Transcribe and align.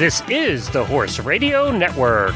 This 0.00 0.22
is 0.30 0.70
the 0.70 0.82
Horse 0.82 1.18
Radio 1.18 1.70
Network. 1.70 2.34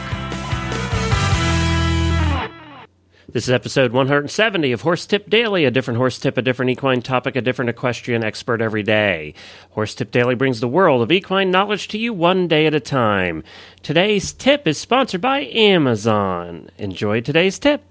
This 3.33 3.45
is 3.45 3.51
episode 3.51 3.91
170 3.91 4.73
of 4.73 4.83
Horse 4.83 5.07
Tip 5.07 5.30
Daily, 5.30 5.64
a 5.64 5.71
different 5.71 5.96
horse 5.96 6.19
tip, 6.19 6.37
a 6.37 6.43
different 6.43 6.73
equine 6.73 7.00
topic, 7.00 7.37
a 7.37 7.41
different 7.41 7.71
equestrian 7.71 8.23
expert 8.23 8.61
every 8.61 8.82
day. 8.82 9.32
Horse 9.71 9.95
Tip 9.95 10.11
Daily 10.11 10.35
brings 10.35 10.61
the 10.61 10.69
world 10.69 11.00
of 11.00 11.11
equine 11.11 11.50
knowledge 11.50 11.89
to 11.89 11.96
you 11.96 12.12
one 12.12 12.48
day 12.48 12.66
at 12.66 12.75
a 12.75 12.80
time. 12.80 13.43
Today's 13.83 14.35
tip 14.35 14.69
is 14.69 14.77
sponsored 14.77 15.23
by 15.23 15.45
Amazon. 15.45 16.69
Enjoy 16.77 17.23
today's 17.23 17.59
tip. 17.59 17.83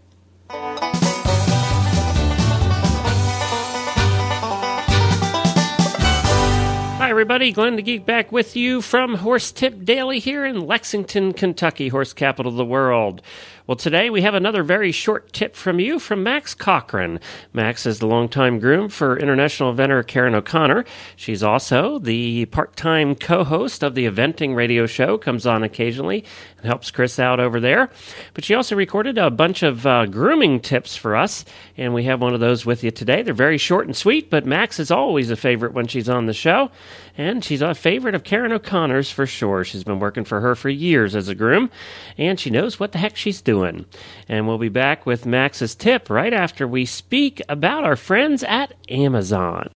Everybody. 7.24 7.54
Glenn 7.54 7.78
the 7.78 7.82
Geek 7.82 8.06
back 8.06 8.34
with 8.34 8.58
you 8.58 8.82
from 8.82 9.16
Horse 9.16 9.54
Tip 9.54 9.86
Daily 9.86 10.20
here 10.20 10.44
in 10.44 10.60
Lexington, 10.60 11.32
Kentucky, 11.32 11.88
horse 11.88 12.12
capital 12.12 12.52
of 12.52 12.58
the 12.58 12.66
world. 12.66 13.22
Well, 13.66 13.78
today 13.78 14.10
we 14.10 14.24
have 14.24 14.34
another 14.34 14.62
very 14.62 14.92
short 14.92 15.32
tip 15.32 15.56
from 15.56 15.80
you 15.80 15.98
from 15.98 16.22
Max 16.22 16.54
Corcoran. 16.54 17.22
Max 17.54 17.86
is 17.86 18.00
the 18.00 18.08
longtime 18.08 18.60
groom 18.60 18.90
for 18.90 19.18
international 19.18 19.74
eventer 19.74 20.06
Karen 20.06 20.36
O'Connor. 20.36 20.84
She's 21.16 21.42
also 21.42 21.98
the 21.98 22.44
part 22.48 22.76
time 22.76 23.16
co 23.16 23.46
host 23.46 23.82
of 23.82 23.96
the 23.96 24.06
eventing 24.06 24.54
radio 24.54 24.86
show, 24.86 25.18
comes 25.18 25.46
on 25.46 25.64
occasionally 25.64 26.26
and 26.58 26.66
helps 26.66 26.92
Chris 26.92 27.20
out 27.20 27.40
over 27.40 27.62
there. 27.62 27.90
But 28.34 28.44
she 28.44 28.54
also 28.54 28.76
recorded 28.76 29.18
a 29.18 29.32
bunch 29.32 29.64
of 29.64 29.88
uh, 29.88 30.08
grooming 30.08 30.60
tips 30.60 30.98
for 30.98 31.16
us, 31.16 31.46
and 31.78 31.94
we 31.94 32.04
have 32.04 32.20
one 32.20 32.34
of 32.34 32.42
those 32.42 32.66
with 32.66 32.84
you 32.84 32.92
today. 32.92 33.22
They're 33.22 33.34
very 33.34 33.58
short 33.58 33.86
and 33.86 33.96
sweet, 33.96 34.30
but 34.30 34.46
Max 34.46 34.78
is 34.78 34.92
always 34.92 35.32
a 35.32 35.38
favorite 35.38 35.72
when 35.72 35.88
she's 35.88 36.10
on 36.10 36.26
the 36.26 36.34
show, 36.34 36.70
and 37.18 37.44
she's 37.44 37.62
a 37.62 37.76
favorite 37.76 38.16
of 38.16 38.24
Karen 38.24 38.52
O'Connor's 38.52 39.12
for 39.12 39.26
sure. 39.26 39.64
She's 39.64 39.84
been 39.84 40.00
working 40.00 40.26
for 40.26 40.42
her 40.42 40.56
for 40.56 40.70
years 40.70 41.16
as 41.16 41.28
a 41.28 41.36
groom, 41.36 41.70
and 42.18 42.40
she 42.40 42.50
knows 42.50 42.80
what 42.80 42.92
the 42.92 42.98
heck 42.98 43.16
she's 43.16 43.42
doing. 43.42 43.86
And 44.28 44.48
we'll 44.48 44.58
be 44.58 44.70
back 44.70 45.06
with 45.06 45.26
Max's 45.26 45.76
tip 45.76 46.10
right 46.10 46.34
after 46.34 46.68
we 46.68 46.86
speak 46.86 47.42
about 47.48 47.84
our 47.84 47.96
friends 47.96 48.44
at 48.44 48.74
Amazon. 48.90 49.70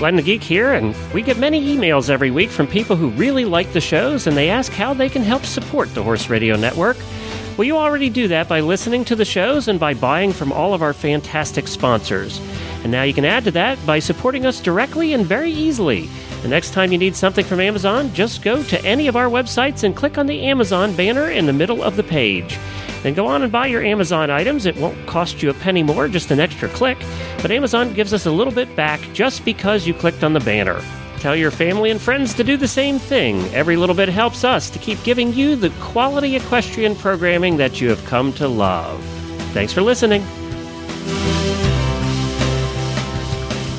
Glenn 0.00 0.16
the 0.16 0.22
Geek 0.22 0.42
here, 0.42 0.72
and 0.72 0.96
we 1.12 1.20
get 1.20 1.36
many 1.36 1.76
emails 1.76 2.08
every 2.08 2.30
week 2.30 2.48
from 2.48 2.66
people 2.66 2.96
who 2.96 3.10
really 3.10 3.44
like 3.44 3.70
the 3.74 3.82
shows 3.82 4.26
and 4.26 4.34
they 4.34 4.48
ask 4.48 4.72
how 4.72 4.94
they 4.94 5.10
can 5.10 5.22
help 5.22 5.44
support 5.44 5.92
the 5.92 6.02
Horse 6.02 6.30
Radio 6.30 6.56
Network. 6.56 6.96
Well, 7.60 7.66
you 7.66 7.76
already 7.76 8.08
do 8.08 8.26
that 8.28 8.48
by 8.48 8.60
listening 8.60 9.04
to 9.04 9.14
the 9.14 9.26
shows 9.26 9.68
and 9.68 9.78
by 9.78 9.92
buying 9.92 10.32
from 10.32 10.50
all 10.50 10.72
of 10.72 10.80
our 10.80 10.94
fantastic 10.94 11.68
sponsors. 11.68 12.40
And 12.84 12.90
now 12.90 13.02
you 13.02 13.12
can 13.12 13.26
add 13.26 13.44
to 13.44 13.50
that 13.50 13.84
by 13.84 13.98
supporting 13.98 14.46
us 14.46 14.62
directly 14.62 15.12
and 15.12 15.26
very 15.26 15.50
easily. 15.50 16.08
The 16.40 16.48
next 16.48 16.72
time 16.72 16.90
you 16.90 16.96
need 16.96 17.14
something 17.14 17.44
from 17.44 17.60
Amazon, 17.60 18.14
just 18.14 18.40
go 18.40 18.62
to 18.62 18.82
any 18.82 19.08
of 19.08 19.16
our 19.16 19.28
websites 19.28 19.84
and 19.84 19.94
click 19.94 20.16
on 20.16 20.24
the 20.24 20.40
Amazon 20.40 20.96
banner 20.96 21.30
in 21.30 21.44
the 21.44 21.52
middle 21.52 21.82
of 21.82 21.96
the 21.96 22.02
page. 22.02 22.58
Then 23.02 23.12
go 23.12 23.26
on 23.26 23.42
and 23.42 23.52
buy 23.52 23.66
your 23.66 23.84
Amazon 23.84 24.30
items. 24.30 24.64
It 24.64 24.78
won't 24.78 25.06
cost 25.06 25.42
you 25.42 25.50
a 25.50 25.52
penny 25.52 25.82
more, 25.82 26.08
just 26.08 26.30
an 26.30 26.40
extra 26.40 26.70
click. 26.70 26.96
But 27.42 27.50
Amazon 27.50 27.92
gives 27.92 28.14
us 28.14 28.24
a 28.24 28.32
little 28.32 28.54
bit 28.54 28.74
back 28.74 29.02
just 29.12 29.44
because 29.44 29.86
you 29.86 29.92
clicked 29.92 30.24
on 30.24 30.32
the 30.32 30.40
banner. 30.40 30.80
Tell 31.20 31.36
your 31.36 31.50
family 31.50 31.90
and 31.90 32.00
friends 32.00 32.32
to 32.34 32.44
do 32.44 32.56
the 32.56 32.66
same 32.66 32.98
thing. 32.98 33.42
Every 33.54 33.76
little 33.76 33.94
bit 33.94 34.08
helps 34.08 34.42
us 34.42 34.70
to 34.70 34.78
keep 34.78 35.02
giving 35.04 35.34
you 35.34 35.54
the 35.54 35.68
quality 35.78 36.34
equestrian 36.34 36.96
programming 36.96 37.58
that 37.58 37.78
you 37.78 37.90
have 37.90 38.02
come 38.06 38.32
to 38.34 38.48
love. 38.48 39.04
Thanks 39.52 39.70
for 39.70 39.82
listening. 39.82 40.22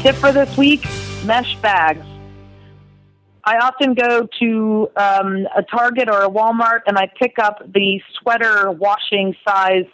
Tip 0.03 0.16
for 0.16 0.31
this 0.31 0.56
week 0.56 0.86
mesh 1.26 1.55
bags. 1.58 2.05
I 3.43 3.58
often 3.58 3.95
go 3.95 4.27
to 4.39 4.92
um, 4.95 5.48
a 5.55 5.64
Target 5.64 6.10
or 6.10 6.21
a 6.21 6.30
Walmart 6.30 6.82
and 6.86 6.95
I 6.95 7.11
pick 7.20 7.39
up 7.39 7.64
the 7.73 7.99
sweater 8.20 8.70
washing 8.70 9.36
size 9.43 9.86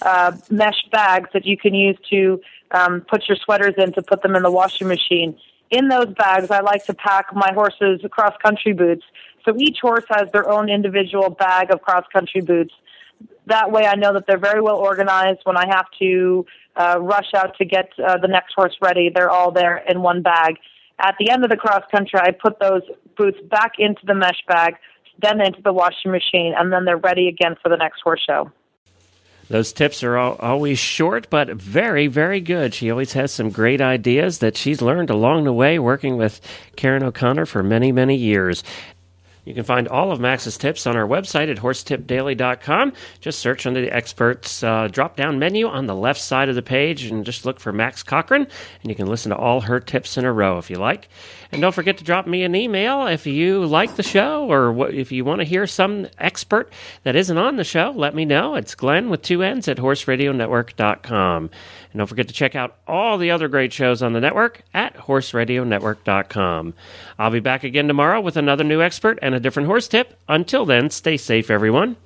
uh, 0.00 0.32
mesh 0.48 0.82
bags 0.90 1.28
that 1.34 1.44
you 1.44 1.58
can 1.58 1.74
use 1.74 1.98
to 2.08 2.40
um, 2.70 3.02
put 3.02 3.28
your 3.28 3.36
sweaters 3.36 3.74
in 3.76 3.92
to 3.92 4.02
put 4.02 4.22
them 4.22 4.34
in 4.34 4.42
the 4.42 4.50
washing 4.50 4.88
machine. 4.88 5.36
In 5.70 5.88
those 5.88 6.08
bags, 6.14 6.50
I 6.50 6.60
like 6.60 6.84
to 6.86 6.94
pack 6.94 7.34
my 7.34 7.52
horse's 7.52 8.00
cross 8.10 8.34
country 8.42 8.72
boots. 8.72 9.04
So 9.44 9.56
each 9.58 9.78
horse 9.80 10.04
has 10.10 10.30
their 10.32 10.48
own 10.48 10.68
individual 10.68 11.30
bag 11.30 11.72
of 11.72 11.82
cross 11.82 12.04
country 12.12 12.40
boots. 12.40 12.74
That 13.46 13.70
way, 13.70 13.86
I 13.86 13.94
know 13.94 14.12
that 14.12 14.26
they're 14.26 14.38
very 14.38 14.60
well 14.60 14.76
organized. 14.76 15.40
When 15.44 15.56
I 15.56 15.66
have 15.68 15.86
to 16.00 16.46
uh, 16.76 16.98
rush 17.00 17.32
out 17.34 17.56
to 17.58 17.64
get 17.64 17.90
uh, 17.98 18.18
the 18.18 18.28
next 18.28 18.54
horse 18.54 18.76
ready, 18.80 19.10
they're 19.14 19.30
all 19.30 19.50
there 19.50 19.78
in 19.88 20.02
one 20.02 20.22
bag 20.22 20.56
at 20.98 21.14
the 21.18 21.30
end 21.30 21.44
of 21.44 21.50
the 21.50 21.56
cross 21.56 21.82
country, 21.90 22.18
I 22.20 22.30
put 22.30 22.58
those 22.58 22.82
boots 23.16 23.38
back 23.50 23.72
into 23.78 24.04
the 24.06 24.14
mesh 24.14 24.42
bag, 24.48 24.76
then 25.20 25.40
into 25.40 25.60
the 25.62 25.72
washing 25.72 26.10
machine, 26.10 26.54
and 26.56 26.72
then 26.72 26.84
they're 26.84 26.96
ready 26.96 27.28
again 27.28 27.56
for 27.62 27.68
the 27.68 27.76
next 27.76 28.00
horse 28.00 28.22
show. 28.26 28.50
Those 29.48 29.72
tips 29.72 30.02
are 30.02 30.16
all, 30.16 30.34
always 30.40 30.78
short, 30.78 31.28
but 31.30 31.48
very, 31.50 32.08
very 32.08 32.40
good. 32.40 32.74
She 32.74 32.90
always 32.90 33.12
has 33.12 33.32
some 33.32 33.50
great 33.50 33.80
ideas 33.80 34.38
that 34.38 34.56
she's 34.56 34.82
learned 34.82 35.10
along 35.10 35.44
the 35.44 35.52
way 35.52 35.78
working 35.78 36.16
with 36.16 36.40
Karen 36.74 37.04
O'Connor 37.04 37.46
for 37.46 37.62
many, 37.62 37.92
many 37.92 38.16
years. 38.16 38.64
You 39.46 39.54
can 39.54 39.62
find 39.62 39.86
all 39.86 40.10
of 40.10 40.18
Max's 40.18 40.58
tips 40.58 40.88
on 40.88 40.96
our 40.96 41.06
website 41.06 41.48
at 41.48 41.58
horsetipdaily.com. 41.58 42.92
Just 43.20 43.38
search 43.38 43.64
under 43.64 43.80
the 43.80 43.94
experts 43.94 44.64
uh, 44.64 44.88
drop 44.88 45.16
down 45.16 45.38
menu 45.38 45.68
on 45.68 45.86
the 45.86 45.94
left 45.94 46.20
side 46.20 46.48
of 46.48 46.56
the 46.56 46.62
page 46.62 47.04
and 47.04 47.24
just 47.24 47.46
look 47.46 47.60
for 47.60 47.72
Max 47.72 48.02
Corcoran, 48.02 48.42
and 48.82 48.90
you 48.90 48.96
can 48.96 49.06
listen 49.06 49.30
to 49.30 49.36
all 49.36 49.60
her 49.60 49.78
tips 49.78 50.18
in 50.18 50.24
a 50.24 50.32
row 50.32 50.58
if 50.58 50.68
you 50.68 50.76
like. 50.76 51.08
And 51.52 51.62
don't 51.62 51.74
forget 51.74 51.98
to 51.98 52.04
drop 52.04 52.26
me 52.26 52.42
an 52.42 52.56
email 52.56 53.06
if 53.06 53.24
you 53.24 53.64
like 53.64 53.94
the 53.94 54.02
show 54.02 54.50
or 54.50 54.90
if 54.90 55.12
you 55.12 55.24
want 55.24 55.40
to 55.40 55.44
hear 55.44 55.66
some 55.68 56.08
expert 56.18 56.72
that 57.04 57.14
isn't 57.14 57.38
on 57.38 57.54
the 57.54 57.62
show. 57.62 57.92
Let 57.94 58.16
me 58.16 58.24
know. 58.24 58.56
It's 58.56 58.74
Glenn 58.74 59.10
with 59.10 59.22
two 59.22 59.42
N's 59.42 59.68
at 59.68 59.76
horseradionetwork.com. 59.76 61.50
And 61.92 61.98
don't 61.98 62.08
forget 62.08 62.26
to 62.28 62.34
check 62.34 62.56
out 62.56 62.76
all 62.88 63.16
the 63.16 63.30
other 63.30 63.46
great 63.46 63.72
shows 63.72 64.02
on 64.02 64.12
the 64.12 64.20
network 64.20 64.62
at 64.74 64.96
horseradionetwork.com. 64.96 66.74
I'll 67.18 67.30
be 67.30 67.40
back 67.40 67.62
again 67.64 67.86
tomorrow 67.86 68.20
with 68.20 68.36
another 68.36 68.64
new 68.64 68.82
expert 68.82 69.18
and 69.22 69.35
a 69.36 69.40
different 69.40 69.68
horse 69.68 69.86
tip. 69.86 70.18
Until 70.28 70.64
then, 70.64 70.90
stay 70.90 71.16
safe, 71.16 71.50
everyone. 71.50 71.96